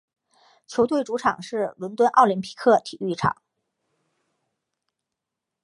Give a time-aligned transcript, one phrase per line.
[0.65, 3.39] 球队主场是伦敦奥林匹克体育场。